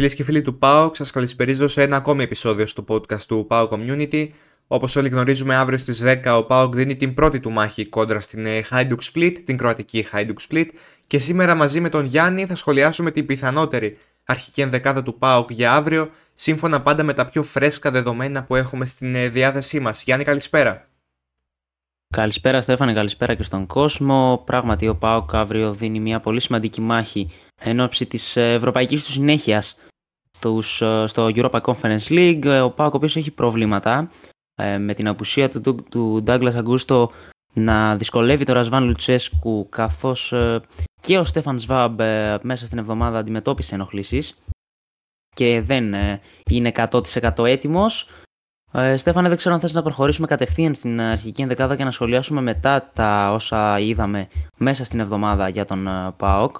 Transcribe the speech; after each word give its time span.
Φίλες 0.00 0.14
και 0.14 0.24
φίλοι 0.24 0.42
του 0.42 0.58
PAOK, 0.62 0.90
σας 0.92 1.10
καλησπερίζω 1.10 1.66
σε 1.66 1.82
ένα 1.82 1.96
ακόμη 1.96 2.22
επεισόδιο 2.22 2.66
στο 2.66 2.84
podcast 2.88 3.20
του 3.20 3.46
PAOK 3.50 3.68
Community. 3.68 4.28
Όπως 4.66 4.96
όλοι 4.96 5.08
γνωρίζουμε, 5.08 5.54
αύριο 5.54 5.78
στις 5.78 6.02
10 6.04 6.42
ο 6.42 6.46
PAOK 6.48 6.70
δίνει 6.72 6.96
την 6.96 7.14
πρώτη 7.14 7.40
του 7.40 7.50
μάχη 7.50 7.86
κόντρα 7.86 8.20
στην 8.20 8.46
ε, 8.46 8.60
Hajduk 8.70 8.98
Split, 9.12 9.32
την 9.44 9.56
κροατική 9.56 10.06
Hajduk 10.12 10.34
Split. 10.48 10.66
Και 11.06 11.18
σήμερα 11.18 11.54
μαζί 11.54 11.80
με 11.80 11.88
τον 11.88 12.04
Γιάννη 12.04 12.46
θα 12.46 12.54
σχολιάσουμε 12.54 13.10
την 13.10 13.26
πιθανότερη 13.26 13.98
αρχική 14.24 14.60
ενδεκάδα 14.60 15.02
του 15.02 15.18
PAOK 15.20 15.50
για 15.50 15.72
αύριο, 15.72 16.10
σύμφωνα 16.34 16.82
πάντα 16.82 17.02
με 17.02 17.14
τα 17.14 17.24
πιο 17.24 17.42
φρέσκα 17.42 17.90
δεδομένα 17.90 18.44
που 18.44 18.56
έχουμε 18.56 18.84
στην 18.86 19.14
ε, 19.14 19.28
διάθεσή 19.28 19.80
μας. 19.80 20.02
Γιάννη, 20.02 20.24
καλησπέρα. 20.24 20.88
Καλησπέρα 22.12 22.60
Στέφανε, 22.60 22.92
καλησπέρα 22.92 23.34
και 23.34 23.42
στον 23.42 23.66
κόσμο. 23.66 24.42
Πράγματι 24.46 24.88
ο 24.88 24.96
ΠΑΟΚ 24.96 25.34
αύριο 25.34 25.72
δίνει 25.72 26.00
μια 26.00 26.20
πολύ 26.20 26.40
σημαντική 26.40 26.80
μάχη 26.80 27.30
εν 27.60 27.80
ώψη 27.80 28.06
της 28.06 28.36
ε, 28.36 28.52
ευρωπαϊκής 28.52 29.04
του 29.04 29.10
συνέχειας 29.10 29.76
στους, 30.38 30.82
ε, 30.82 31.06
στο 31.06 31.28
Europa 31.34 31.60
Conference 31.60 32.08
League. 32.08 32.44
Ε, 32.44 32.60
ο 32.60 32.70
Πάοκ 32.70 32.92
ο 32.92 32.96
οποίος 32.96 33.16
έχει 33.16 33.30
προβλήματα 33.30 34.10
ε, 34.54 34.78
με 34.78 34.94
την 34.94 35.08
απουσία 35.08 35.48
του, 35.48 35.74
του 35.90 36.24
Douglas 36.26 36.54
Αγκούστο 36.54 37.10
να 37.52 37.96
δυσκολεύει 37.96 38.44
τον 38.44 38.54
Ρασβάν 38.54 38.84
Λουτσέσκου 38.84 39.68
καθώς 39.68 40.34
και 41.00 41.18
ο 41.18 41.24
Στέφαν 41.24 41.58
Σβάμπ 41.58 42.00
μέσα 42.42 42.66
στην 42.66 42.78
εβδομάδα 42.78 43.18
αντιμετώπισε 43.18 43.74
ενοχλήσεις 43.74 44.42
και 45.34 45.60
δεν 45.60 45.94
είναι 46.50 46.72
100% 46.74 47.44
έτοιμος. 47.46 48.08
Ε, 48.72 48.96
Στέφανε, 48.96 49.28
δεν 49.28 49.36
ξέρω 49.36 49.54
αν 49.54 49.60
θες 49.60 49.72
να 49.72 49.82
προχωρήσουμε 49.82 50.26
κατευθείαν 50.26 50.74
στην 50.74 51.00
αρχική 51.00 51.42
ενδεκάδα 51.42 51.76
και 51.76 51.84
να 51.84 51.90
σχολιάσουμε 51.90 52.40
μετά 52.40 52.90
τα 52.94 53.32
όσα 53.32 53.78
είδαμε 53.78 54.28
μέσα 54.58 54.84
στην 54.84 55.00
εβδομάδα 55.00 55.48
για 55.48 55.64
τον 55.64 55.88
ΠΑΟΚ. 56.16 56.56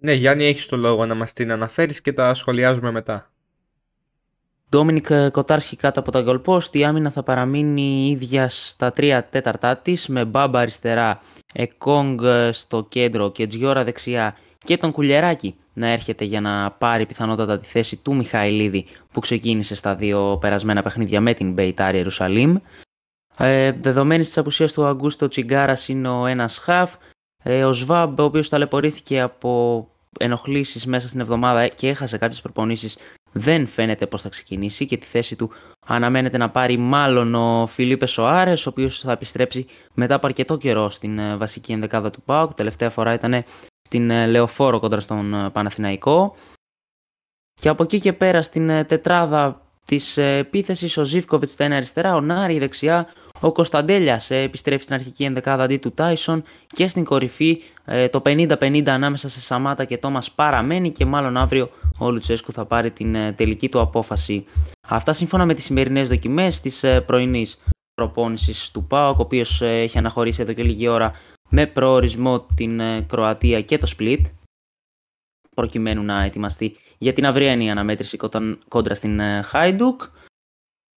Ναι, 0.00 0.12
Γιάννη, 0.12 0.44
έχεις 0.44 0.66
το 0.66 0.76
λόγο 0.76 1.06
να 1.06 1.14
μας 1.14 1.32
την 1.32 1.52
αναφέρεις 1.52 2.00
και 2.00 2.12
τα 2.12 2.34
σχολιάζουμε 2.34 2.90
μετά. 2.90 3.30
Ντόμινικ 4.70 5.06
Κοτάρσκι 5.30 5.76
κάτω 5.76 6.00
από 6.00 6.10
τα 6.10 6.20
γκολπόστ. 6.22 6.74
Η 6.74 6.84
άμυνα 6.84 7.10
θα 7.10 7.22
παραμείνει 7.22 8.10
ίδια 8.10 8.48
στα 8.48 8.92
τρία 8.92 9.24
τέταρτά 9.24 9.76
της 9.76 10.08
με 10.08 10.24
μπάμπα 10.24 10.60
αριστερά, 10.60 11.20
Εκόνγκ 11.52 12.20
στο 12.50 12.86
κέντρο 12.88 13.30
και 13.30 13.46
Τζιόρα 13.46 13.84
δεξιά 13.84 14.36
και 14.64 14.76
τον 14.76 14.92
Κουλιεράκη 14.92 15.54
να 15.72 15.86
έρχεται 15.86 16.24
για 16.24 16.40
να 16.40 16.70
πάρει 16.70 17.06
πιθανότατα 17.06 17.58
τη 17.58 17.66
θέση 17.66 17.96
του 17.96 18.14
Μιχαηλίδη 18.14 18.86
που 19.12 19.20
ξεκίνησε 19.20 19.74
στα 19.74 19.96
δύο 19.96 20.38
περασμένα 20.40 20.82
παιχνίδια 20.82 21.20
με 21.20 21.34
την 21.34 21.52
Μπεϊτάρη 21.52 21.96
Ιερουσαλήμ. 21.96 22.56
Ε, 23.38 23.72
Δεδομένης 23.72 24.26
της 24.26 24.38
απουσίας 24.38 24.72
του 24.72 24.84
Αγκούστο 24.84 25.28
Τσιγκάρας 25.28 25.88
είναι 25.88 26.08
ο 26.08 26.26
ένας 26.26 26.58
χαφ. 26.58 26.94
Ε, 27.42 27.64
ο 27.64 27.72
Σβάμπ, 27.72 28.20
ο 28.20 28.24
οποίος 28.24 28.48
ταλαιπωρήθηκε 28.48 29.20
από 29.20 29.88
ενοχλήσεις 30.18 30.86
μέσα 30.86 31.08
στην 31.08 31.20
εβδομάδα 31.20 31.68
και 31.68 31.88
έχασε 31.88 32.18
κάποιες 32.18 32.40
προπονήσεις, 32.40 32.98
δεν 33.32 33.66
φαίνεται 33.66 34.06
πώς 34.06 34.22
θα 34.22 34.28
ξεκινήσει 34.28 34.86
και 34.86 34.96
τη 34.96 35.06
θέση 35.06 35.36
του 35.36 35.50
αναμένεται 35.86 36.38
να 36.38 36.50
πάρει 36.50 36.76
μάλλον 36.76 37.34
ο 37.34 37.66
Φιλίπε 37.66 38.06
Σοάρες, 38.06 38.66
ο 38.66 38.70
οποίος 38.70 39.00
θα 39.00 39.12
επιστρέψει 39.12 39.66
μετά 39.94 40.14
από 40.14 40.26
αρκετό 40.26 40.56
καιρό 40.56 40.90
στην 40.90 41.18
ε, 41.18 41.36
βασική 41.36 41.72
ενδεκάδα 41.72 42.10
του 42.10 42.22
ΠΑΟΚ. 42.22 42.54
Τελευταία 42.54 42.90
φορά 42.90 43.12
ήταν 43.12 43.44
στην 43.80 44.10
ε, 44.10 44.26
Λεωφόρο 44.26 44.80
κοντρα 44.80 45.00
στον 45.00 45.50
Παναθηναϊκό. 45.52 46.34
Και 47.54 47.68
από 47.68 47.82
εκεί 47.82 48.00
και 48.00 48.12
πέρα 48.12 48.42
στην 48.42 48.86
τετράδα 48.86 49.62
της 49.84 50.16
επίθεσης 50.16 50.96
ο 50.96 51.04
Ζήφκοβιτς 51.04 51.52
στα 51.52 51.64
ένα 51.64 51.76
αριστερά, 51.76 52.14
ο 52.14 52.20
Νάρη 52.20 52.58
δεξιά, 52.58 53.08
ο 53.40 53.52
Κωνσταντέλιας 53.52 54.30
ε, 54.30 54.36
επιστρέφει 54.36 54.82
στην 54.82 54.94
αρχική 54.94 55.24
ενδεκάδα 55.24 55.62
αντί 55.62 55.76
του 55.76 55.92
Τάισον 55.92 56.42
και 56.66 56.88
στην 56.88 57.04
κορυφή 57.04 57.62
ε, 57.84 58.08
το 58.08 58.22
50-50 58.24 58.88
ανάμεσα 58.88 59.28
σε 59.28 59.40
Σαμάτα 59.40 59.84
και 59.84 59.98
Τόμας 59.98 60.30
παραμένει 60.30 60.90
και 60.90 61.04
μάλλον 61.04 61.36
αύριο 61.36 61.70
ο 61.98 62.10
Λουτσέσκου 62.10 62.52
θα 62.52 62.64
πάρει 62.64 62.90
την 62.90 63.14
ε, 63.14 63.32
τελική 63.32 63.68
του 63.68 63.80
απόφαση. 63.80 64.44
Αυτά 64.88 65.12
σύμφωνα 65.12 65.44
με 65.44 65.54
τις 65.54 65.64
σημερινές 65.64 66.08
δοκιμές 66.08 66.60
της 66.60 66.84
πρωινής 67.06 67.58
προπόνησης 67.94 68.70
του 68.70 68.84
ΠΑΟΚ, 68.84 69.18
ο 69.18 69.22
οποίος 69.22 69.62
έχει 69.62 69.98
αναχωρήσει 69.98 70.42
εδώ 70.42 70.52
και 70.52 70.62
λίγη 70.62 70.88
ώρα 70.88 71.12
με 71.48 71.66
προορισμό 71.66 72.46
την 72.54 72.80
Κροατία 73.06 73.62
και 73.62 73.78
το 73.78 73.86
Σπλίτ 73.86 74.26
προκειμένου 75.56 76.02
να 76.02 76.22
ετοιμαστεί 76.22 76.76
για 76.98 77.12
την 77.12 77.26
αυριανή 77.26 77.70
αναμέτρηση 77.70 78.18
κόντρα 78.68 78.94
στην 78.94 79.20
Χάιντουκ. 79.42 80.02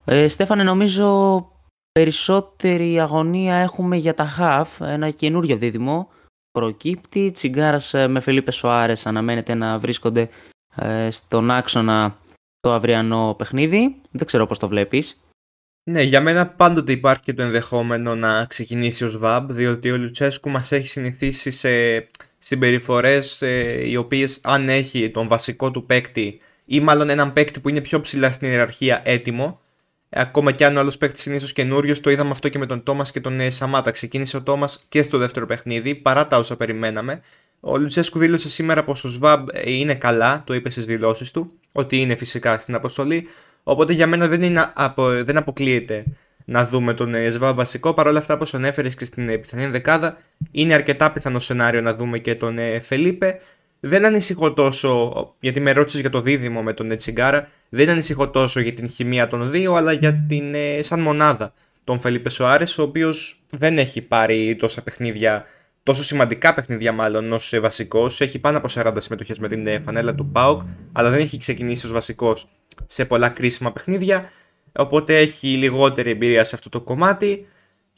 Ε, 0.06 0.28
Στέφανε, 0.28 0.64
νομίζω 0.64 1.48
περισσότερη 1.94 3.00
αγωνία 3.00 3.56
έχουμε 3.56 3.96
για 3.96 4.14
τα 4.14 4.26
χαφ, 4.26 4.82
ένα 4.82 5.10
καινούριο 5.10 5.58
δίδυμο 5.58 6.10
προκύπτει. 6.52 7.32
Τσιγκάρας 7.32 7.94
ε, 7.94 8.08
με 8.08 8.20
Φελίπε 8.20 8.52
Σοάρες 8.52 9.06
αναμένεται 9.06 9.54
να 9.54 9.80
βρίσκονται 9.80 10.30
ε, 10.76 11.12
στον 11.12 11.52
άξονα 11.52 12.18
το 12.60 12.74
αυριανό 12.74 13.36
παιχνίδι. 13.38 13.96
Δεν 14.12 14.26
ξέρω 14.28 14.48
πώς 14.48 14.60
το 14.60 14.68
βλέπεις. 14.68 15.18
Ναι, 15.90 16.02
για 16.02 16.22
μένα 16.22 16.48
πάντοτε 16.48 16.92
υπάρχει 16.92 17.22
και 17.24 17.34
το 17.34 17.44
ενδεχόμενο 17.44 18.16
να 18.16 18.46
ξεκινήσει 18.46 19.04
ο 19.04 19.10
ΣΒΑΜ, 19.10 19.48
διότι 19.50 19.92
ο 19.92 19.98
Λουτσέσκου 19.98 20.50
μας 20.50 20.72
έχει 20.72 20.88
συνηθίσει 20.88 21.52
σε 21.52 21.70
συμπεριφορές 22.40 23.42
ε, 23.42 23.88
οι 23.90 23.96
οποίες 23.96 24.40
αν 24.44 24.70
έχει 24.70 25.12
τον 25.12 25.28
βασικό 25.28 25.72
του 25.72 25.86
παίκτη 25.86 26.40
ή 26.66 26.80
μάλλον 26.80 27.10
έναν 27.10 27.34
παίκτη 27.34 27.60
που 27.60 27.70
είναι 27.70 27.82
πιο 27.82 28.02
ψηλά 28.02 28.32
στην 28.32 28.48
ιεραρχία 28.48 29.02
έτοιμο, 29.06 29.62
Ακόμα 30.16 30.52
και 30.52 30.66
αν 30.66 30.78
ο 30.78 30.80
άλλος 30.80 30.98
παίκτης 30.98 31.26
είναι 31.26 31.36
ίσως 31.36 31.54
καινούριος, 31.54 32.00
το 32.00 32.10
είδαμε 32.10 32.30
αυτό 32.30 32.50
και 32.50 32.58
με 32.58 32.66
τον 32.66 32.84
Τόμας 32.84 33.12
και 33.12 33.22
τον 33.22 33.40
ε, 33.40 33.50
Σαμάτα. 33.50 33.92
Ξεκίνησε 33.92 34.38
ο 34.38 34.42
Τόμας 34.42 34.86
και 34.90 35.04
στο 35.04 35.18
δεύτερο 35.18 35.46
παιχνίδι, 35.46 35.96
παρά 35.96 36.28
τα 36.28 36.38
όσα 36.38 36.58
περιμέναμε. 36.58 37.22
Ο 37.60 37.78
Λουτσέσκου 37.78 38.20
δήλωσε 38.20 38.50
σήμερα 38.50 38.84
πως 38.84 39.04
ο 39.04 39.10
Σβάμπ 39.10 39.48
ε, 39.52 39.72
είναι 39.72 39.96
καλά, 39.96 40.44
το 40.46 40.54
είπε 40.54 40.70
στις 40.70 40.86
δηλώσεις 40.86 41.32
του, 41.32 41.52
ότι 41.72 41.98
είναι 41.98 42.16
φυσικά 42.16 42.60
στην 42.60 42.76
αποστολή. 42.76 43.28
Οπότε 43.64 43.94
για 43.94 44.08
μένα 44.08 44.28
δεν, 44.28 44.42
είναι, 44.42 44.72
απο, 44.74 45.24
δεν 45.24 45.38
αποκλείεται 45.38 46.04
να 46.46 46.66
δούμε 46.66 46.94
τον 46.94 47.16
ε, 47.16 47.30
Σβάμπ 47.30 47.56
βασικό. 47.56 47.94
Παρ' 47.94 48.08
όλα 48.08 48.20
αυτά, 48.20 48.34
όπως 48.34 48.54
ανέφερες 48.54 48.96
και 48.96 49.06
στην 49.06 49.26
πιθανή 49.26 49.66
δεκάδα, 49.66 50.18
είναι 50.52 50.74
αρκετά 50.74 51.12
πιθανό 51.12 51.40
σενάριο 51.40 51.82
να 51.82 51.94
δούμε 51.94 52.18
και 52.18 52.36
τον 52.36 52.58
Φελίπε. 52.82 53.40
Δεν 53.86 54.06
ανησυχώ 54.06 54.54
τόσο, 54.54 55.14
γιατί 55.40 55.60
με 55.60 55.72
ρώτησες 55.72 56.00
για 56.00 56.10
το 56.10 56.22
δίδυμο 56.22 56.62
με 56.62 56.74
τον 56.74 56.98
Τσιγκάρα, 56.98 57.50
δεν 57.70 57.90
ανησυχώ 57.90 58.30
τόσο 58.30 58.60
για 58.60 58.74
την 58.74 58.90
χημεία 58.90 59.28
των 59.28 59.52
δύο, 59.52 59.74
αλλά 59.74 59.92
για 59.92 60.26
την 60.28 60.56
ε, 60.56 60.82
σαν 60.82 61.00
μονάδα 61.00 61.54
τον 61.84 62.00
Φελίπε 62.00 62.30
Σοάρες, 62.30 62.78
ο 62.78 62.84
οποίος 62.84 63.44
δεν 63.50 63.78
έχει 63.78 64.02
πάρει 64.02 64.56
τόσα 64.56 64.84
παιχνίδια, 64.84 65.46
τόσο 65.84 66.04
σημαντικά 66.04 66.54
παιχνίδια 66.54 66.92
μάλλον 66.92 67.34
ως 67.34 67.54
ε, 67.54 67.60
βασικός. 67.60 68.22
Έχει 68.22 68.40
πάνω 68.40 68.58
από 68.58 68.68
40 68.72 68.94
συμμετοχές 68.98 69.40
με 69.40 69.48
την 69.48 69.68
ε, 69.68 69.80
φανέλα 69.80 70.16
του 70.16 70.26
Πάουκ, 70.32 70.62
αλλά 70.92 71.10
δεν 71.10 71.20
έχει 71.20 71.38
ξεκινήσει 71.38 71.86
ως 71.86 71.92
βασικός 71.92 72.48
σε 72.86 73.06
πολλά 73.06 73.30
κρίσιμα 73.30 73.72
παιχνίδια. 73.72 74.30
Οπότε 74.72 75.18
έχει 75.18 75.48
λιγότερη 75.48 76.10
εμπειρία 76.10 76.44
σε 76.44 76.56
αυτό 76.56 76.70
το 76.70 76.82
κομμάτι 76.82 77.48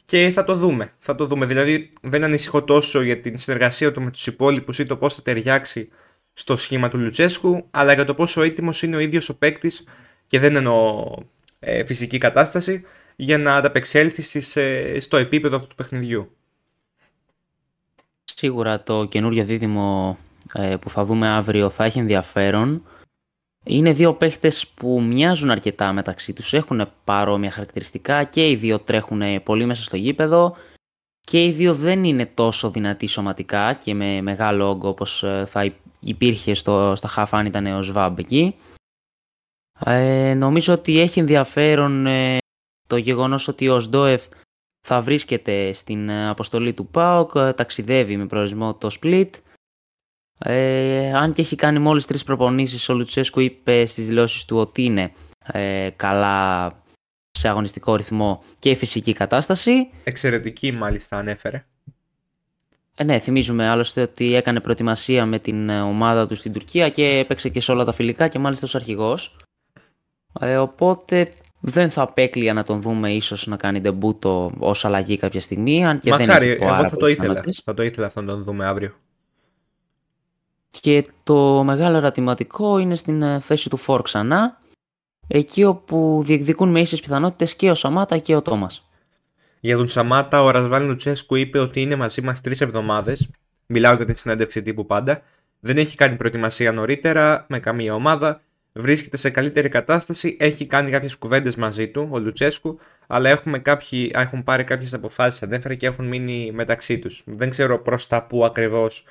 και 0.06 0.30
θα 0.30 0.44
το 0.44 0.54
δούμε. 0.54 0.92
Θα 0.98 1.14
το 1.14 1.26
δούμε. 1.26 1.46
Δηλαδή 1.46 1.88
δεν 2.02 2.24
ανησυχώ 2.24 2.64
τόσο 2.64 3.02
για 3.02 3.20
την 3.20 3.36
συνεργασία 3.36 3.92
του 3.92 4.02
με 4.02 4.10
τους 4.10 4.26
υπόλοιπους 4.26 4.78
ή 4.78 4.84
το 4.84 4.96
πώς 4.96 5.14
θα 5.14 5.22
ταιριάξει 5.22 5.88
στο 6.32 6.56
σχήμα 6.56 6.88
του 6.88 6.98
Λουτσέσκου, 6.98 7.66
αλλά 7.70 7.92
για 7.92 8.04
το 8.04 8.14
πόσο 8.14 8.42
έτοιμος 8.42 8.82
είναι 8.82 8.96
ο 8.96 8.98
ίδιος 8.98 9.28
ο 9.28 9.38
παίκτης 9.38 9.84
και 10.26 10.38
δεν 10.38 10.56
εννοώ 10.56 11.04
ε, 11.58 11.84
φυσική 11.84 12.18
κατάσταση 12.18 12.82
για 13.16 13.38
να 13.38 13.56
ανταπεξέλθει 13.56 14.42
ε, 14.60 15.00
στο 15.00 15.16
επίπεδο 15.16 15.56
αυτού 15.56 15.68
του 15.68 15.74
παιχνιδιού. 15.74 16.36
Σίγουρα 18.24 18.82
το 18.82 19.04
καινούριο 19.04 19.44
δίδυμο 19.44 20.18
ε, 20.52 20.76
που 20.80 20.90
θα 20.90 21.04
δούμε 21.04 21.28
αύριο 21.28 21.70
θα 21.70 21.84
έχει 21.84 21.98
ενδιαφέρον. 21.98 22.82
Είναι 23.68 23.92
δύο 23.92 24.14
παίχτες 24.14 24.66
που 24.66 25.02
μοιάζουν 25.02 25.50
αρκετά 25.50 25.92
μεταξύ 25.92 26.32
τους, 26.32 26.52
έχουν 26.52 26.88
παρόμοια 27.04 27.50
χαρακτηριστικά 27.50 28.24
και 28.24 28.50
οι 28.50 28.56
δύο 28.56 28.78
τρέχουν 28.78 29.42
πολύ 29.42 29.64
μέσα 29.64 29.82
στο 29.82 29.96
γήπεδο 29.96 30.56
και 31.20 31.44
οι 31.44 31.52
δύο 31.52 31.74
δεν 31.74 32.04
είναι 32.04 32.26
τόσο 32.26 32.70
δυνατοί 32.70 33.06
σωματικά 33.06 33.72
και 33.74 33.94
με 33.94 34.20
μεγάλο 34.20 34.68
όγκο 34.68 34.88
όπως 34.88 35.24
θα 35.46 35.72
υπήρχε 36.00 36.54
στο, 36.54 36.92
στα 36.96 37.08
χαφ 37.08 37.34
αν 37.34 37.46
ήταν 37.46 37.66
ο 37.66 37.82
Σβάμπ 37.82 38.18
εκεί. 38.18 38.54
Ε, 39.84 40.34
νομίζω 40.34 40.72
ότι 40.72 41.00
έχει 41.00 41.18
ενδιαφέρον 41.18 42.06
ε, 42.06 42.38
το 42.86 42.96
γεγονός 42.96 43.48
ότι 43.48 43.68
ο 43.68 43.80
Σντόεφ 43.80 44.26
θα 44.86 45.00
βρίσκεται 45.00 45.72
στην 45.72 46.08
ε, 46.08 46.28
αποστολή 46.28 46.72
του 46.72 46.86
ΠΑΟΚ, 46.86 47.30
ε, 47.34 47.52
ταξιδεύει 47.52 48.16
με 48.16 48.26
προορισμό 48.26 48.74
το 48.74 48.96
Split. 49.00 49.30
Ε, 50.38 51.12
αν 51.14 51.32
και 51.32 51.40
έχει 51.40 51.56
κάνει 51.56 51.78
μόλις 51.78 52.06
τρεις 52.06 52.24
προπονήσεις, 52.24 52.88
ο 52.88 52.94
Λουτσέσκου 52.94 53.40
είπε 53.40 53.86
στις 53.86 54.06
δηλώσεις 54.06 54.44
του 54.44 54.56
ότι 54.56 54.82
είναι 54.82 55.12
καλά 55.96 56.72
σε 57.30 57.48
αγωνιστικό 57.48 57.96
ρυθμό 57.96 58.42
και 58.58 58.74
φυσική 58.74 59.12
κατάσταση. 59.12 59.90
Εξαιρετική 60.04 60.72
μάλιστα 60.72 61.16
ανέφερε. 61.16 61.64
Ε, 62.96 63.04
ναι, 63.04 63.18
θυμίζουμε 63.18 63.68
άλλωστε 63.68 64.02
ότι 64.02 64.34
έκανε 64.34 64.60
προετοιμασία 64.60 65.26
με 65.26 65.38
την 65.38 65.68
ε, 65.68 65.80
ομάδα 65.80 66.26
του 66.26 66.34
στην 66.34 66.52
Τουρκία 66.52 66.88
και 66.88 67.06
έπαιξε 67.06 67.48
και 67.48 67.60
σε 67.60 67.72
όλα 67.72 67.84
τα 67.84 67.92
φιλικά 67.92 68.28
και 68.28 68.38
μάλιστα 68.38 68.66
ως 68.66 68.74
αρχηγός. 68.74 69.36
Ε, 70.40 70.56
οπότε 70.56 71.28
δεν 71.60 71.90
θα 71.90 72.02
απέκλεια 72.02 72.52
να 72.52 72.62
τον 72.62 72.80
δούμε 72.80 73.12
ίσως 73.12 73.46
να 73.46 73.56
κάνει 73.56 73.80
ντεμπούτο 73.80 74.52
ως 74.58 74.84
αλλαγή 74.84 75.16
κάποια 75.16 75.40
στιγμή. 75.40 75.86
Αν 75.86 75.98
και 75.98 76.10
Μακάρι, 76.10 76.46
δεν 76.46 76.68
εγώ 76.68 76.88
θα 76.88 76.96
το 76.96 77.06
ήθελα. 77.06 77.44
Θα 77.64 77.74
το 77.74 77.82
ήθελα 77.82 78.06
αυτό 78.06 78.20
να 78.20 78.26
τον 78.26 78.42
δούμε 78.42 78.66
αύριο. 78.66 78.94
Και 80.86 81.06
το 81.22 81.62
μεγάλο 81.64 81.96
ερωτηματικό 81.96 82.78
είναι 82.78 82.94
στην 82.94 83.22
ε, 83.22 83.40
θέση 83.40 83.68
του 83.70 83.76
Φορ 83.76 84.02
ξανά, 84.02 84.60
εκεί 85.28 85.64
όπου 85.64 86.22
διεκδικούν 86.24 86.70
με 86.70 86.80
ίσες 86.80 87.00
πιθανότητες 87.00 87.54
και 87.54 87.70
ο 87.70 87.74
Σαμάτα 87.74 88.18
και 88.18 88.34
ο 88.34 88.42
Τόμας. 88.42 88.88
Για 89.60 89.76
τον 89.76 89.88
Σαμάτα, 89.88 90.42
ο 90.42 90.50
Ρασβάλ 90.50 90.86
Λουτσέσκου 90.86 91.34
είπε 91.34 91.58
ότι 91.58 91.80
είναι 91.80 91.96
μαζί 91.96 92.20
μας 92.20 92.40
τρεις 92.40 92.60
εβδομάδες. 92.60 93.30
Μιλάω 93.66 93.94
για 93.94 94.04
την 94.04 94.14
συνέντευξη 94.14 94.62
τύπου 94.62 94.86
πάντα. 94.86 95.22
Δεν 95.60 95.76
έχει 95.76 95.96
κάνει 95.96 96.16
προετοιμασία 96.16 96.72
νωρίτερα 96.72 97.46
με 97.48 97.58
καμία 97.58 97.94
ομάδα. 97.94 98.40
Βρίσκεται 98.72 99.16
σε 99.16 99.30
καλύτερη 99.30 99.68
κατάσταση. 99.68 100.36
Έχει 100.40 100.66
κάνει 100.66 100.90
κάποιες 100.90 101.16
κουβέντες 101.16 101.56
μαζί 101.56 101.88
του, 101.88 102.08
ο 102.10 102.18
Λουτσέσκου. 102.18 102.78
Αλλά 103.06 103.28
έχουμε 103.28 103.58
κάποιοι, 103.58 104.10
έχουν 104.14 104.44
πάρει 104.44 104.64
κάποιες 104.64 104.94
αποφάσεις, 104.94 105.42
ανέφερε 105.42 105.74
και 105.74 105.86
έχουν 105.86 106.06
μείνει 106.06 106.50
μεταξύ 106.54 106.98
τους. 106.98 107.22
Δεν 107.26 107.50
ξέρω 107.50 107.78
προς 107.82 108.06
τα 108.06 108.22
πού 108.22 108.44
ακριβώς 108.44 109.04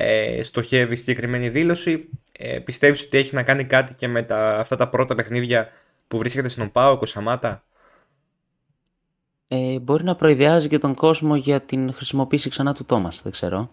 ε, 0.00 0.42
στοχεύει 0.42 0.92
η 0.92 0.96
συγκεκριμένη 0.96 1.48
δήλωση. 1.48 2.08
Ε, 2.32 2.58
Πιστεύεις 2.58 3.02
ότι 3.02 3.18
έχει 3.18 3.34
να 3.34 3.42
κάνει 3.42 3.64
κάτι 3.64 3.94
και 3.94 4.08
με 4.08 4.22
τα, 4.22 4.58
αυτά 4.58 4.76
τα 4.76 4.88
πρώτα 4.88 5.14
παιχνίδια 5.14 5.68
που 6.08 6.18
βρίσκεται 6.18 6.48
στον 6.48 6.72
ΠΑΟ, 6.72 7.06
Σαμάτα. 7.06 7.64
Ε, 9.48 9.78
μπορεί 9.78 10.04
να 10.04 10.14
προειδιάζει 10.14 10.68
και 10.68 10.78
τον 10.78 10.94
κόσμο 10.94 11.36
για 11.36 11.60
την 11.60 11.92
χρησιμοποίηση 11.92 12.48
ξανά 12.48 12.74
του 12.74 12.84
Τόμας, 12.84 13.22
δεν 13.22 13.32
ξέρω. 13.32 13.70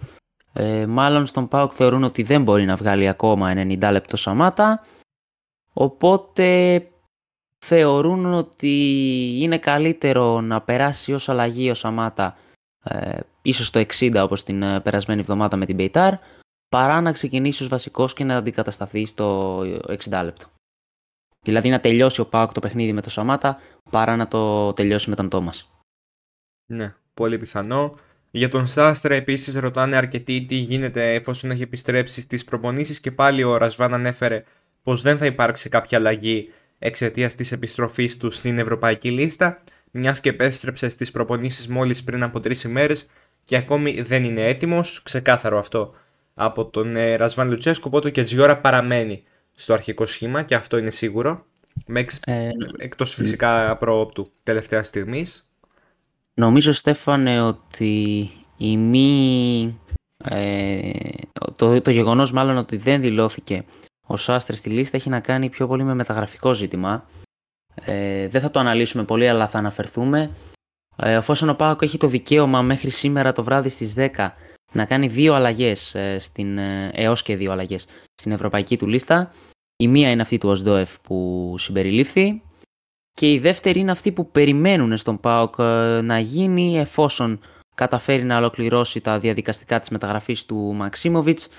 Ε, 0.53 0.85
μάλλον 0.85 1.25
στον 1.25 1.47
ΠΑΟΚ 1.47 1.71
θεωρούν 1.73 2.03
ότι 2.03 2.23
δεν 2.23 2.43
μπορεί 2.43 2.65
να 2.65 2.75
βγάλει 2.75 3.07
ακόμα 3.07 3.53
90 3.55 3.89
λεπτό 3.91 4.17
Σαμάτα. 4.17 4.85
Οπότε 5.73 6.81
θεωρούν 7.57 8.33
ότι 8.33 8.73
είναι 9.41 9.57
καλύτερο 9.57 10.41
να 10.41 10.61
περάσει 10.61 11.13
ως 11.13 11.29
αλλαγή 11.29 11.69
ο 11.69 11.73
Σαμάτα 11.73 12.35
ε, 12.83 13.19
ίσως 13.45 13.71
το 13.71 13.85
60 13.99 14.21
όπως 14.23 14.43
την 14.43 14.61
ε, 14.61 14.79
περασμένη 14.79 15.19
εβδομάδα 15.19 15.57
με 15.57 15.65
την 15.65 15.75
Μπεϊτάρ 15.75 16.13
παρά 16.69 17.01
να 17.01 17.11
ξεκινήσει 17.11 17.63
ως 17.63 17.69
βασικός 17.69 18.13
και 18.13 18.23
να 18.23 18.37
αντικατασταθεί 18.37 19.05
στο 19.05 19.59
60 19.59 20.21
λεπτό. 20.23 20.45
Δηλαδή 21.41 21.69
να 21.69 21.79
τελειώσει 21.79 22.21
ο 22.21 22.25
Πάοκ 22.25 22.51
το 22.51 22.59
παιχνίδι 22.59 22.93
με 22.93 23.01
το 23.01 23.09
Σαμάτα 23.09 23.57
παρά 23.89 24.15
να 24.15 24.27
το 24.27 24.73
τελειώσει 24.73 25.09
με 25.09 25.15
τον 25.15 25.29
Τόμας. 25.29 25.69
Ναι, 26.65 26.95
πολύ 27.13 27.37
πιθανό. 27.37 27.95
Για 28.31 28.49
τον 28.49 28.67
Σάστρα 28.67 29.15
επίσης 29.15 29.55
ρωτάνε 29.55 29.95
αρκετοί 29.95 30.41
τι 30.41 30.55
γίνεται 30.55 31.13
εφόσον 31.13 31.51
έχει 31.51 31.61
επιστρέψει 31.61 32.21
στις 32.21 32.43
προπονήσεις 32.43 32.99
και 32.99 33.11
πάλι 33.11 33.43
ο 33.43 33.57
Ρασβάν 33.57 33.93
ανέφερε 33.93 34.43
πως 34.83 35.01
δεν 35.01 35.17
θα 35.17 35.25
υπάρξει 35.25 35.69
κάποια 35.69 35.97
αλλαγή 35.97 36.49
εξαιτίας 36.79 37.35
της 37.35 37.51
επιστροφής 37.51 38.17
του 38.17 38.31
στην 38.31 38.59
ευρωπαϊκή 38.59 39.11
λίστα, 39.11 39.61
μιας 39.91 40.19
και 40.19 40.29
επέστρεψε 40.29 40.89
στις 40.89 41.11
προπονήσεις 41.11 41.67
μόλις 41.67 42.03
πριν 42.03 42.23
από 42.23 42.39
τρεις 42.39 42.63
ημέρες 42.63 43.07
και 43.45 43.55
ακόμη 43.55 44.01
δεν 44.01 44.23
είναι 44.23 44.47
έτοιμος. 44.47 45.01
Ξεκάθαρο 45.03 45.57
αυτό 45.57 45.93
από 46.33 46.65
τον 46.65 46.95
ε, 46.95 47.15
Ρασβάν 47.15 47.49
Λουτσέσκο. 47.49 47.83
Οπότε 47.87 48.09
και 48.09 48.23
Τζιώρα 48.23 48.59
παραμένει 48.59 49.23
στο 49.53 49.73
αρχικό 49.73 50.05
σχήμα 50.05 50.43
και 50.43 50.55
αυτό 50.55 50.77
είναι 50.77 50.89
σίγουρο. 50.89 51.45
Με 51.85 52.05
ε, 52.25 52.49
εκτός 52.77 53.13
φυσικά 53.13 53.77
προόπτου 53.77 54.31
τελευταία 54.43 54.83
στιγμής. 54.83 55.49
Νομίζω 56.33 56.71
Στέφανε 56.71 57.41
ότι 57.41 58.29
η 58.57 58.77
μη, 58.77 59.79
ε, 60.17 60.91
το, 61.55 61.81
το 61.81 61.91
γεγονός 61.91 62.31
μάλλον 62.31 62.57
ότι 62.57 62.77
δεν 62.77 63.01
δηλώθηκε 63.01 63.65
ο 64.07 64.17
Σάστρε 64.17 64.55
στη 64.55 64.69
λίστα 64.69 64.97
έχει 64.97 65.09
να 65.09 65.19
κάνει 65.19 65.49
πιο 65.49 65.67
πολύ 65.67 65.83
με 65.83 65.93
μεταγραφικό 65.93 66.53
ζήτημα. 66.53 67.05
Ε, 67.75 68.27
δεν 68.27 68.41
θα 68.41 68.51
το 68.51 68.59
αναλύσουμε 68.59 69.03
πολύ 69.03 69.27
αλλά 69.27 69.47
θα 69.47 69.57
αναφερθούμε. 69.57 70.31
Ε, 70.95 71.13
εφόσον 71.13 71.49
ο 71.49 71.55
Πάκο 71.55 71.85
έχει 71.85 71.97
το 71.97 72.07
δικαίωμα 72.07 72.61
μέχρι 72.61 72.89
σήμερα 72.89 73.31
το 73.31 73.43
βράδυ 73.43 73.69
στις 73.69 73.93
10 73.97 74.09
να 74.71 74.85
κάνει 74.85 75.07
δύο 75.07 75.33
αλλαγές, 75.33 75.95
ε, 75.95 76.19
στην, 76.19 76.57
ε, 76.57 76.91
έως 76.93 77.21
και 77.21 77.35
δύο 77.35 77.51
αλλαγές 77.51 77.85
στην 78.13 78.31
ευρωπαϊκή 78.31 78.77
του 78.77 78.87
λίστα. 78.87 79.31
Η 79.77 79.87
μία 79.87 80.11
είναι 80.11 80.21
αυτή 80.21 80.37
του 80.37 80.49
Οσδόεφ 80.49 80.99
που 80.99 81.55
συμπεριλήφθη 81.57 82.41
και 83.15 83.31
η 83.31 83.39
δεύτερη 83.39 83.79
είναι 83.79 83.91
αυτή 83.91 84.11
που 84.11 84.31
περιμένουν 84.31 84.97
στον 84.97 85.19
ΠΑΟΚ 85.19 85.55
ε, 85.57 86.01
να 86.01 86.19
γίνει 86.19 86.79
εφόσον 86.79 87.39
καταφέρει 87.75 88.23
να 88.23 88.37
ολοκληρώσει 88.37 89.01
τα 89.01 89.19
διαδικαστικά 89.19 89.79
της 89.79 89.89
μεταγραφής 89.89 90.45
του 90.45 90.55
Μαξίμοβιτς. 90.55 91.49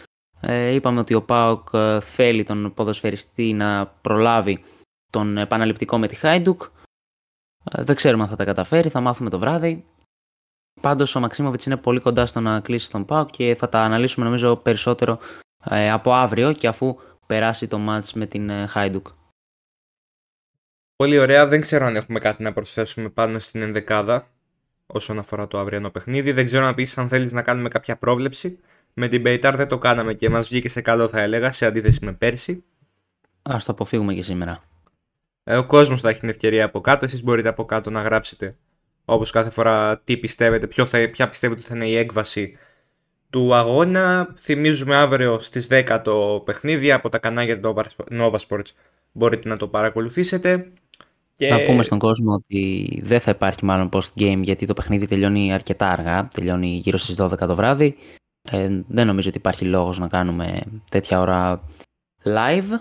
Ε, 0.41 0.69
είπαμε 0.69 1.01
ότι 1.01 1.15
ο 1.15 1.23
ΠΑΟΚ 1.23 1.69
ε, 1.73 2.01
θέλει 2.01 2.45
τον 2.45 2.73
ποδοσφαιριστή 2.75 3.53
να 3.53 3.87
προλάβει 3.87 4.65
τον 5.13 5.39
επαναληπτικό 5.39 5.99
με 5.99 6.07
τη 6.07 6.15
Χάιντουκ. 6.15 6.63
Δεν 7.73 7.97
ξέρουμε 7.97 8.23
αν 8.23 8.29
θα 8.29 8.37
τα 8.37 8.45
καταφέρει, 8.45 8.89
θα 8.89 9.01
μάθουμε 9.01 9.31
το 9.31 9.39
βράδυ. 9.39 9.85
Πάντως 10.81 11.15
ο 11.15 11.21
Μαξίμοβιτς 11.21 11.67
είναι 11.67 11.77
πολύ 11.77 12.01
κοντά 12.01 12.27
στο 12.27 12.41
να 12.41 12.61
κλείσει 12.61 12.91
τον 12.91 13.05
ΠΑΟΚ 13.05 13.31
και 13.31 13.55
θα 13.55 13.69
τα 13.69 13.81
αναλύσουμε 13.81 14.25
νομίζω 14.25 14.57
περισσότερο 14.57 15.19
από 15.93 16.13
αύριο 16.13 16.53
και 16.53 16.69
αφού 16.69 16.99
περάσει 17.27 17.69
το 17.69 17.79
μάτς 17.79 18.13
με 18.13 18.27
την 18.27 18.51
Χάιντουκ. 18.69 19.07
Πολύ 20.97 21.19
ωραία. 21.19 21.47
Δεν 21.47 21.61
ξέρω 21.61 21.87
αν 21.87 21.97
έχουμε 21.97 22.19
κάτι 22.19 22.43
να 22.43 22.53
προσθέσουμε 22.53 23.09
πάνω 23.09 23.39
στην 23.39 23.63
ενδεκάδα 23.63 24.31
όσον 24.87 25.19
αφορά 25.19 25.47
το 25.47 25.59
αυριανό 25.59 25.91
παιχνίδι. 25.91 26.33
Δεν 26.33 26.45
ξέρω 26.45 26.67
επίση 26.67 27.01
αν 27.01 27.09
θέλεις 27.09 27.33
να 27.33 27.43
κάνουμε 27.43 27.69
κάποια 27.69 27.97
πρόβλεψη. 27.97 28.61
Με 28.95 29.09
την 29.09 29.21
Μπέιταρ 29.21 29.57
δεν 29.57 29.69
το 29.69 29.79
κάναμε 29.79 30.15
και 30.15 30.31
μας 30.31 30.49
βγήκε 30.49 30.69
σε 30.69 30.81
καλό, 30.81 31.09
θα 31.09 31.21
έλεγα, 31.21 31.53
σε 31.53 31.67
αντίθεση 31.67 32.05
με 32.05 32.13
πέρσι. 32.13 32.65
Α 33.43 33.57
το 33.59 33.73
αποφύγουμε 33.73 34.15
και 34.15 34.23
σήμερα. 34.23 34.63
Ε, 35.49 35.57
ο 35.57 35.67
κόσμος 35.67 36.01
θα 36.01 36.09
έχει 36.09 36.21
την 36.21 36.29
ευκαιρία 36.29 36.65
από 36.65 36.81
κάτω. 36.81 37.05
Εσείς 37.05 37.23
μπορείτε 37.23 37.49
από 37.49 37.65
κάτω 37.65 37.91
να 37.91 38.03
γράψετε 38.03 38.57
όπως 39.09 39.31
κάθε 39.31 39.51
φορά 39.51 40.01
τι 40.05 40.17
πιστεύετε, 40.17 40.67
ποιο 40.67 40.87
θα, 40.87 41.09
ποια 41.13 41.29
πιστεύετε 41.29 41.61
ότι 41.61 41.69
θα 41.69 41.77
είναι 41.77 41.87
η 41.87 41.97
έκβαση 41.97 42.57
του 43.31 43.55
αγώνα. 43.55 44.35
Θυμίζουμε 44.39 44.97
αύριο 44.97 45.39
στις 45.39 45.69
10 45.71 46.01
το 46.05 46.43
παιχνίδι 46.45 46.93
από 46.93 47.09
τα 47.09 47.19
κανάλια 47.19 47.61
του 47.61 47.75
Nova 48.11 48.37
Sports. 48.49 48.71
Μπορείτε 49.13 49.49
να 49.49 49.57
το 49.57 49.69
παρακολουθήσετε. 49.69 50.73
Και... 51.37 51.49
Να 51.49 51.61
πούμε 51.61 51.83
στον 51.83 51.99
κόσμο 51.99 52.33
ότι 52.33 52.89
δεν 53.03 53.21
θα 53.21 53.31
υπάρχει 53.31 53.65
μάλλον 53.65 53.89
post-game 53.93 54.41
γιατί 54.43 54.67
το 54.67 54.75
παιχνίδι 54.75 55.07
τελειώνει 55.07 55.53
αρκετά 55.53 55.89
αργά, 55.89 56.29
τελειώνει 56.35 56.69
γύρω 56.69 56.99
στις 56.99 57.17
12 57.21 57.39
το 57.39 57.55
βράδυ. 57.55 57.97
Ε, 58.51 58.81
δεν 58.89 59.07
νομίζω 59.07 59.29
ότι 59.29 59.39
υπάρχει 59.39 59.65
λόγος 59.65 59.99
να 59.99 60.09
κάνουμε 60.09 60.61
τέτοια 60.91 61.21
ώρα 61.21 61.63
live. 62.25 62.81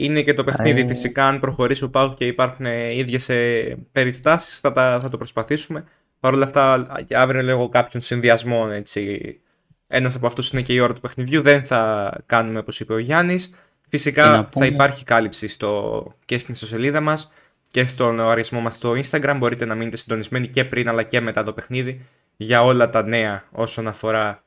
Είναι 0.00 0.22
και 0.22 0.34
το 0.34 0.44
παιχνίδι 0.44 0.80
ε... 0.80 0.86
φυσικά, 0.86 1.26
αν 1.26 1.40
προχωρήσει 1.40 1.84
ο 1.84 1.90
Πάου 1.90 2.14
και 2.14 2.26
υπάρχουν 2.26 2.64
ίδιες 2.92 3.28
ε, 3.28 3.76
περιστάσεις 3.92 4.58
θα, 4.58 4.72
θα 5.02 5.08
το 5.10 5.16
προσπαθήσουμε. 5.16 5.84
Παρ' 6.20 6.34
όλα 6.34 6.44
αυτά 6.44 6.86
αύριο 7.12 7.42
λέγω 7.42 7.68
κάποιον 7.68 8.02
συνδυασμό 8.02 8.68
έτσι. 8.72 9.40
Ένας 9.86 10.14
από 10.14 10.26
αυτούς 10.26 10.50
είναι 10.50 10.62
και 10.62 10.72
η 10.72 10.78
ώρα 10.78 10.92
του 10.92 11.00
παιχνιδιού, 11.00 11.42
δεν 11.42 11.64
θα 11.64 12.12
κάνουμε 12.26 12.58
όπως 12.58 12.80
είπε 12.80 12.92
ο 12.92 12.98
Γιάννης. 12.98 13.54
Φυσικά 13.88 14.48
θα 14.50 14.66
υπάρχει 14.66 15.04
κάλυψη 15.04 15.48
στο... 15.48 16.04
και 16.24 16.38
στην 16.38 16.54
ιστοσελίδα 16.54 17.00
μας 17.00 17.30
και 17.70 17.86
στον 17.86 18.14
λογαριασμό 18.14 18.60
μας 18.60 18.74
στο 18.74 18.92
Instagram. 18.92 19.36
Μπορείτε 19.38 19.64
να 19.64 19.74
μείνετε 19.74 19.96
συντονισμένοι 19.96 20.48
και 20.48 20.64
πριν 20.64 20.88
αλλά 20.88 21.02
και 21.02 21.20
μετά 21.20 21.44
το 21.44 21.52
παιχνίδι 21.52 22.00
για 22.36 22.62
όλα 22.62 22.90
τα 22.90 23.02
νέα 23.02 23.44
όσον 23.50 23.86
αφορά 23.86 24.44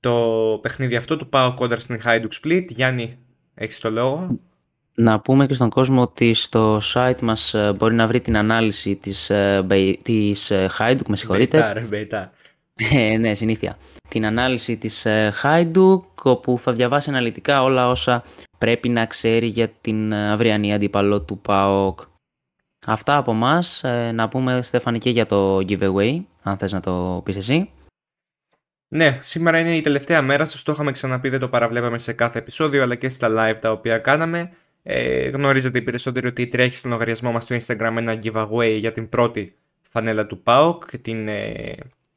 το 0.00 0.58
παιχνίδι 0.62 0.96
αυτό 0.96 1.16
του 1.16 1.28
πάω 1.28 1.54
κόντρα 1.54 1.80
στην 1.80 2.00
Hajduk 2.04 2.42
Split. 2.42 2.64
Γιάννη, 2.68 3.18
έχεις 3.54 3.80
το 3.80 3.90
λόγο. 3.90 4.38
Να 4.98 5.20
πούμε 5.20 5.46
και 5.46 5.54
στον 5.54 5.70
κόσμο 5.70 6.02
ότι 6.02 6.34
στο 6.34 6.80
site 6.94 7.20
μας 7.22 7.54
ε, 7.54 7.72
μπορεί 7.76 7.94
να 7.94 8.06
βρει 8.06 8.20
την 8.20 8.36
ανάλυση 8.36 8.96
της, 8.96 9.30
ε, 9.30 9.66
της 10.02 10.50
ε, 10.50 10.68
Hajduk, 10.78 11.06
με 11.06 11.16
συγχωρείτε. 11.16 11.86
Μπεϊτά, 11.88 12.32
ε, 12.74 13.16
ναι, 13.16 13.34
συνήθεια. 13.34 13.76
Την 14.08 14.26
ανάλυση 14.26 14.76
της 14.76 15.06
Hajduk, 15.42 16.02
όπου 16.22 16.58
θα 16.58 16.72
διαβάσει 16.72 17.10
αναλυτικά 17.10 17.62
όλα 17.62 17.88
όσα 17.88 18.24
πρέπει 18.58 18.88
να 18.88 19.06
ξέρει 19.06 19.46
για 19.46 19.68
την 19.68 20.14
αυριανή 20.14 20.74
αντίπαλο 20.74 21.22
του 21.22 21.38
ΠΑΟΚ. 21.38 22.00
Αυτά 22.86 23.16
από 23.16 23.30
εμά. 23.30 23.62
Να 24.12 24.28
πούμε, 24.28 24.62
Στέφανη, 24.62 24.98
και 24.98 25.10
για 25.10 25.26
το 25.26 25.56
giveaway, 25.56 26.20
αν 26.42 26.56
θες 26.56 26.72
να 26.72 26.80
το 26.80 27.20
πεις 27.24 27.36
εσύ. 27.36 27.70
Ναι, 28.88 29.18
σήμερα 29.20 29.58
είναι 29.58 29.76
η 29.76 29.80
τελευταία 29.80 30.22
μέρα, 30.22 30.44
σας 30.44 30.62
το 30.62 30.72
είχαμε 30.72 30.92
ξαναπεί, 30.92 31.28
δεν 31.28 31.40
το 31.40 31.48
παραβλέπαμε 31.48 31.98
σε 31.98 32.12
κάθε 32.12 32.38
επεισόδιο, 32.38 32.82
αλλά 32.82 32.94
και 32.94 33.08
στα 33.08 33.28
live 33.30 33.58
τα 33.60 33.70
οποία 33.70 33.98
κάναμε. 33.98 34.52
Ε, 34.88 35.28
γνωρίζετε 35.28 35.78
οι 35.78 35.82
περισσότεροι 35.82 36.26
ότι 36.26 36.46
τρέχει 36.46 36.74
στον 36.74 36.90
λογαριασμό 36.90 37.32
μας 37.32 37.42
στο 37.42 37.56
Instagram 37.56 37.94
ένα 37.96 38.18
giveaway 38.22 38.76
για 38.78 38.92
την 38.92 39.08
πρώτη 39.08 39.54
φανέλα 39.90 40.26
του 40.26 40.42
ΠΑΟΚ, 40.42 40.98
την 40.98 41.28
ε, 41.28 41.74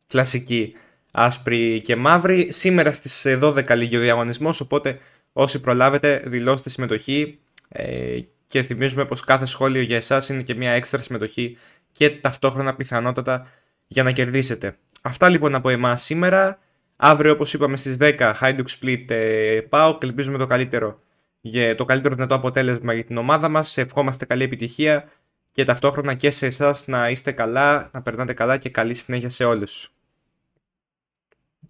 κλασική 0.07 0.73
άσπρη 1.11 1.81
και 1.81 1.95
μαύρη. 1.95 2.47
Σήμερα 2.51 2.93
στις 2.93 3.25
12 3.41 3.75
λίγη 3.75 3.97
ο 3.97 3.99
διαγωνισμός, 3.99 4.59
οπότε 4.59 4.99
όσοι 5.33 5.61
προλάβετε 5.61 6.23
δηλώστε 6.25 6.69
συμμετοχή 6.69 7.39
ε, 7.69 8.19
και 8.45 8.63
θυμίζουμε 8.63 9.05
πως 9.05 9.23
κάθε 9.23 9.45
σχόλιο 9.45 9.81
για 9.81 9.97
εσάς 9.97 10.29
είναι 10.29 10.41
και 10.41 10.55
μια 10.55 10.71
έξτρα 10.71 11.01
συμμετοχή 11.01 11.57
και 11.91 12.09
ταυτόχρονα 12.09 12.75
πιθανότατα 12.75 13.47
για 13.87 14.03
να 14.03 14.11
κερδίσετε. 14.11 14.77
Αυτά 15.01 15.29
λοιπόν 15.29 15.55
από 15.55 15.69
εμάς 15.69 16.01
σήμερα. 16.01 16.59
Αύριο 16.95 17.31
όπως 17.31 17.53
είπαμε 17.53 17.77
στις 17.77 17.97
10 17.99 18.33
Hajduk 18.41 18.65
Split 18.79 19.09
ε, 19.09 19.59
πάω 19.69 19.97
και 19.97 20.05
ελπίζουμε 20.05 20.37
το 20.37 20.47
καλύτερο 20.47 20.99
για 21.41 21.75
το 21.75 21.85
καλύτερο 21.85 22.15
δυνατό 22.15 22.35
αποτέλεσμα 22.35 22.93
για 22.93 23.03
την 23.03 23.17
ομάδα 23.17 23.49
μας. 23.49 23.69
Σε 23.69 23.81
ευχόμαστε 23.81 24.25
καλή 24.25 24.43
επιτυχία 24.43 25.09
και 25.51 25.63
ταυτόχρονα 25.63 26.13
και 26.13 26.31
σε 26.31 26.45
εσάς 26.45 26.87
να 26.87 27.09
είστε 27.09 27.31
καλά, 27.31 27.89
να 27.93 28.01
περνάτε 28.01 28.33
καλά 28.33 28.57
και 28.57 28.69
καλή 28.69 28.93
συνέχεια 28.93 29.29
σε 29.29 29.43
όλους. 29.45 29.93